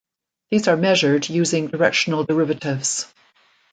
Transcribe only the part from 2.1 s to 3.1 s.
derivatives.